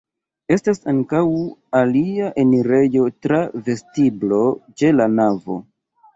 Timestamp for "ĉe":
4.83-4.93